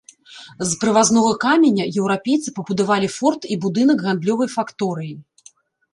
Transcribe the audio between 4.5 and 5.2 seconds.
факторыі.